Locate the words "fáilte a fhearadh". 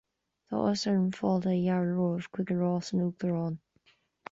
1.17-1.91